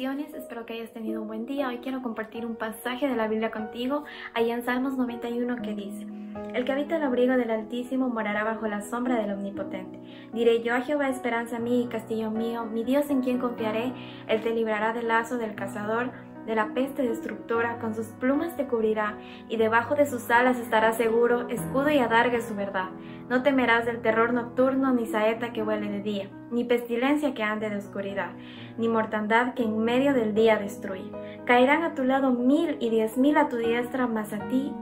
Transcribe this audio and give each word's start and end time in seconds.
Espero 0.00 0.64
que 0.64 0.72
hayas 0.72 0.94
tenido 0.94 1.20
un 1.20 1.28
buen 1.28 1.44
día. 1.44 1.68
Hoy 1.68 1.80
quiero 1.80 2.00
compartir 2.00 2.46
un 2.46 2.56
pasaje 2.56 3.06
de 3.06 3.16
la 3.16 3.28
Biblia 3.28 3.50
contigo, 3.50 4.04
allá 4.32 4.54
en 4.54 4.64
Salmos 4.64 4.96
91 4.96 5.56
que 5.60 5.74
dice, 5.74 6.06
El 6.54 6.64
que 6.64 6.72
habita 6.72 6.96
el 6.96 7.02
abrigo 7.02 7.36
del 7.36 7.50
Altísimo 7.50 8.08
morará 8.08 8.42
bajo 8.42 8.66
la 8.66 8.80
sombra 8.80 9.16
del 9.16 9.32
Omnipotente. 9.32 10.00
Diré 10.32 10.62
yo 10.62 10.74
a 10.74 10.80
Jehová, 10.80 11.10
esperanza 11.10 11.58
mía 11.58 11.82
y 11.82 11.88
castillo 11.88 12.30
mío, 12.30 12.64
mi 12.64 12.82
Dios 12.82 13.10
en 13.10 13.20
quien 13.20 13.38
confiaré, 13.38 13.92
Él 14.26 14.40
te 14.40 14.54
librará 14.54 14.94
del 14.94 15.06
lazo 15.06 15.36
del 15.36 15.54
cazador 15.54 16.12
de 16.46 16.54
la 16.54 16.74
peste 16.74 17.02
destructora, 17.02 17.78
con 17.78 17.94
sus 17.94 18.06
plumas 18.06 18.56
te 18.56 18.66
cubrirá, 18.66 19.16
y 19.48 19.56
debajo 19.56 19.94
de 19.94 20.06
sus 20.06 20.30
alas 20.30 20.58
estarás 20.58 20.96
seguro, 20.96 21.48
escudo 21.48 21.90
y 21.90 21.98
adarga 21.98 22.40
su 22.40 22.54
verdad. 22.54 22.90
No 23.28 23.42
temerás 23.42 23.86
del 23.86 24.00
terror 24.00 24.32
nocturno, 24.32 24.92
ni 24.92 25.06
saeta 25.06 25.52
que 25.52 25.62
huele 25.62 25.88
de 25.88 26.02
día, 26.02 26.30
ni 26.50 26.64
pestilencia 26.64 27.34
que 27.34 27.42
ande 27.42 27.70
de 27.70 27.76
oscuridad, 27.76 28.30
ni 28.76 28.88
mortandad 28.88 29.54
que 29.54 29.62
en 29.62 29.78
medio 29.78 30.14
del 30.14 30.34
día 30.34 30.58
destruye. 30.58 31.10
Caerán 31.44 31.82
a 31.84 31.94
tu 31.94 32.04
lado 32.04 32.32
mil 32.32 32.76
y 32.80 32.90
diez 32.90 33.16
mil 33.16 33.36
a 33.36 33.48
tu 33.48 33.56
diestra, 33.56 34.06
mas 34.06 34.32
a 34.32 34.38
ti. 34.48 34.72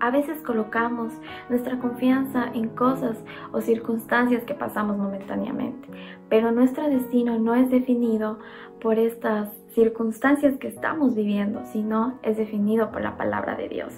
A 0.00 0.10
veces 0.10 0.42
colocamos 0.42 1.12
nuestra 1.48 1.78
confianza 1.78 2.50
en 2.52 2.68
cosas 2.68 3.16
o 3.52 3.60
circunstancias 3.60 4.44
que 4.44 4.54
pasamos 4.54 4.96
momentáneamente, 4.96 5.88
pero 6.28 6.52
nuestro 6.52 6.88
destino 6.88 7.38
no 7.38 7.54
es 7.54 7.70
definido 7.70 8.38
por 8.80 8.98
estas 8.98 9.48
circunstancias 9.74 10.56
que 10.58 10.68
estamos 10.68 11.14
viviendo, 11.14 11.64
sino 11.64 12.18
es 12.22 12.36
definido 12.36 12.90
por 12.90 13.02
la 13.02 13.16
palabra 13.16 13.56
de 13.56 13.68
Dios. 13.68 13.94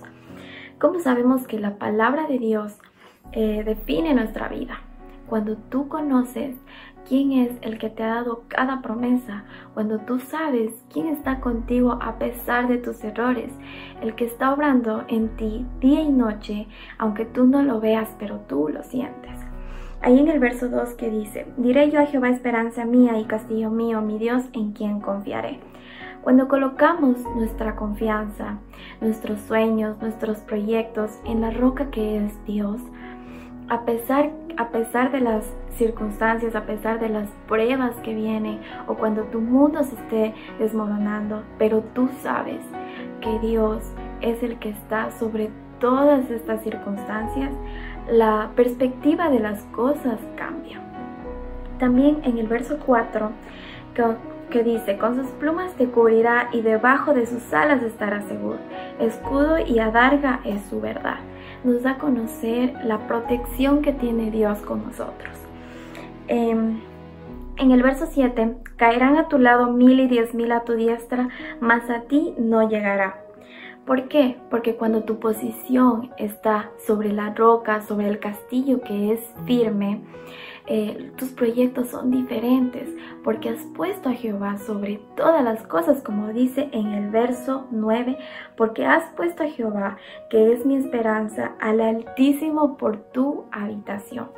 ¿Cómo 0.79 1.01
sabemos 1.01 1.47
que 1.47 1.59
la 1.59 1.77
palabra 1.77 2.27
de 2.27 2.39
Dios 2.39 2.79
eh, 3.33 3.63
define 3.65 4.15
nuestra 4.15 4.49
vida? 4.49 4.86
Cuando 5.29 5.57
tú 5.57 5.89
conoces 5.89 6.55
quién 7.09 7.33
es 7.33 7.53
el 7.63 7.79
que 7.79 7.91
te 7.91 8.03
ha 8.03 8.15
dado 8.15 8.45
cada 8.49 8.83
promesa, 8.83 9.45
cuando 9.75 9.99
tú 9.99 10.19
sabes 10.19 10.73
quién 10.93 11.09
está 11.09 11.41
contigo 11.41 11.99
a 12.01 12.19
pesar 12.19 12.69
de 12.69 12.79
tus 12.79 13.03
errores, 13.05 13.53
el 14.03 14.15
que 14.15 14.25
está 14.25 14.53
obrando 14.53 15.05
en 15.09 15.29
ti 15.37 15.67
día 15.81 16.03
y 16.03 16.11
noche, 16.11 16.69
aunque 16.99 17.25
tú 17.25 17.47
no 17.47 17.63
lo 17.63 17.81
veas, 17.81 18.15
pero 18.19 18.41
tú 18.49 18.69
lo 18.69 18.83
sientes. 18.83 19.33
Ahí 20.03 20.19
en 20.19 20.29
el 20.29 20.39
verso 20.39 20.69
2 20.69 20.95
que 20.95 21.11
dice, 21.11 21.47
diré 21.57 21.91
yo 21.91 22.01
a 22.01 22.07
Jehová 22.07 22.29
esperanza 22.29 22.85
mía 22.85 23.19
y 23.19 23.25
castillo 23.25 23.71
mío, 23.71 24.03
mi 24.03 24.19
Dios 24.19 24.45
en 24.53 24.73
quien 24.73 25.01
confiaré. 25.01 25.59
Cuando 26.23 26.49
colocamos 26.49 27.19
nuestra 27.37 27.77
confianza, 27.77 28.59
nuestros 29.01 29.41
sueños, 29.41 30.01
nuestros 30.01 30.39
proyectos 30.39 31.21
en 31.25 31.41
la 31.41 31.51
roca 31.51 31.91
que 31.91 32.25
es 32.25 32.45
Dios, 32.47 32.81
a 33.69 33.85
pesar, 33.85 34.31
a 34.57 34.69
pesar 34.69 35.11
de 35.13 35.21
las 35.21 35.45
circunstancias, 35.77 36.55
a 36.55 36.63
pesar 36.63 37.01
de 37.01 37.09
las 37.09 37.29
pruebas 37.49 37.95
que 38.03 38.15
vienen 38.15 38.61
o 38.87 38.95
cuando 38.95 39.25
tu 39.25 39.41
mundo 39.41 39.83
se 39.85 39.95
esté 39.95 40.35
desmoronando, 40.59 41.43
pero 41.59 41.83
tú 41.95 42.09
sabes 42.23 42.61
que 43.21 43.39
Dios 43.41 43.83
es 44.21 44.43
el 44.43 44.59
que 44.59 44.71
está 44.71 45.11
sobre 45.19 45.51
todas 45.81 46.31
estas 46.31 46.63
circunstancias, 46.63 47.53
la 48.11 48.51
perspectiva 48.55 49.29
de 49.29 49.41
las 49.41 49.63
cosas 49.65 50.19
cambia. 50.37 50.81
También 51.79 52.21
en 52.25 52.39
el 52.39 52.47
verso 52.47 52.79
4 52.87 53.31
que, 54.51 54.63
dice, 54.63 54.97
con 54.97 55.17
sus 55.17 55.27
plumas 55.33 55.75
te 55.75 55.87
cubrirá 55.87 56.49
y 56.53 56.61
debajo 56.63 57.13
de 57.13 57.27
sus 57.27 57.53
alas 57.53 57.83
estará 57.83 58.23
seguro. 58.23 58.59
Escudo 58.99 59.59
y 59.59 59.79
adarga 59.79 60.41
es 60.45 60.63
su 60.67 60.81
verdad. 60.81 61.19
Nos 61.67 61.83
da 61.83 61.91
a 61.91 61.99
conocer 61.99 62.75
la 62.85 63.09
protección 63.09 63.83
que 63.83 63.93
tiene 63.93 64.31
Dios 64.31 64.61
con 64.61 64.85
nosotros. 64.85 65.35
Em, 66.29 66.79
en 67.57 67.71
el 67.73 67.83
verso 67.83 68.07
7, 68.07 68.57
caerán 68.77 69.17
a 69.17 69.27
tu 69.27 69.37
lado 69.37 69.73
mil 69.73 69.99
y 69.99 70.07
diez 70.07 70.33
mil 70.33 70.53
a 70.53 70.61
tu 70.61 70.75
diestra, 70.75 71.29
mas 71.61 71.91
a 71.91 72.03
ti 72.03 72.35
no 72.39 72.69
llegará. 72.69 73.21
¿Por 73.85 74.07
qué? 74.07 74.37
Porque 74.49 74.77
cuando 74.77 75.03
tu 75.03 75.19
posición 75.19 76.13
está 76.19 76.71
sobre 76.87 77.13
la 77.13 77.35
roca, 77.35 77.83
sobre 77.83 78.07
el 78.07 78.21
castillo 78.21 78.81
que 78.83 79.13
es 79.13 79.21
firme, 79.45 80.03
eh, 80.67 81.13
tus 81.17 81.31
proyectos 81.31 81.89
son 81.89 82.11
diferentes, 82.11 82.89
porque 83.23 83.51
has 83.51 83.63
puesto 83.75 84.09
a 84.09 84.13
Jehová 84.13 84.59
sobre 84.59 85.01
todas 85.17 85.43
las 85.45 85.67
cosas, 85.67 86.03
como 86.03 86.29
dice 86.33 86.69
en 86.73 86.87
el 86.89 87.11
verso 87.11 87.67
9, 87.71 88.19
porque 88.57 88.85
has 88.85 89.05
puesto 89.17 89.43
a 89.43 89.49
Jehová, 89.49 89.97
que 90.31 90.53
es 90.53 90.67
mi 90.67 90.77
esperanza, 90.77 91.53
al 91.61 91.81
Altísimo 91.81 92.77
por 92.77 92.99
tu 93.13 93.45
habitación. 93.53 94.31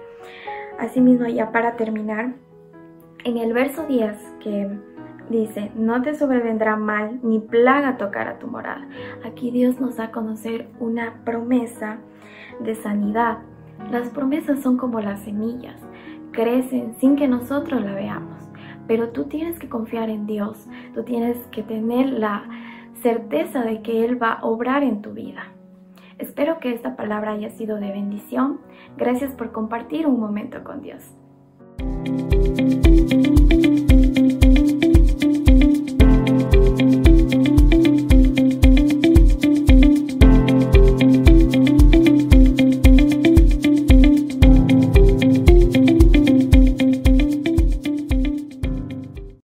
Asimismo, 0.79 1.27
ya 1.27 1.51
para 1.51 1.77
terminar, 1.77 2.35
en 3.25 3.37
el 3.37 3.53
verso 3.53 3.85
10 3.87 4.17
que 4.41 4.79
Dice, 5.31 5.71
no 5.75 6.01
te 6.01 6.15
sobrevendrá 6.15 6.77
mal 6.77 7.21
ni 7.23 7.39
plaga 7.39 7.99
tocar 7.99 8.29
a 8.29 8.39
tu 8.39 8.47
morada. 8.47 8.89
Aquí 9.27 9.51
Dios 9.51 9.79
nos 9.79 9.97
da 9.97 10.05
a 10.05 10.11
conocer 10.11 10.69
una 10.81 11.23
promesa 11.25 11.99
de 12.61 12.75
sanidad. 12.75 13.39
Las 13.91 14.09
promesas 14.09 14.61
son 14.61 14.79
como 14.79 15.01
las 15.01 15.21
semillas, 15.21 15.77
crecen 16.33 16.95
sin 16.99 17.17
que 17.17 17.29
nosotros 17.29 17.83
la 17.83 17.95
veamos. 17.95 18.39
Pero 18.87 19.11
tú 19.11 19.25
tienes 19.25 19.59
que 19.59 19.69
confiar 19.69 20.09
en 20.09 20.27
Dios, 20.27 20.67
tú 20.95 21.03
tienes 21.03 21.37
que 21.53 21.63
tener 21.63 22.11
la 22.11 22.49
certeza 23.03 23.63
de 23.63 23.83
que 23.83 24.05
Él 24.05 24.21
va 24.21 24.33
a 24.33 24.45
obrar 24.47 24.83
en 24.83 25.03
tu 25.03 25.13
vida. 25.13 25.53
Espero 26.19 26.59
que 26.59 26.73
esta 26.73 26.97
palabra 26.97 27.33
haya 27.33 27.51
sido 27.51 27.77
de 27.77 27.91
bendición. 27.93 28.61
Gracias 28.97 29.33
por 29.33 29.53
compartir 29.53 30.07
un 30.07 30.19
momento 30.19 30.65
con 30.65 30.83
Dios. 30.83 31.15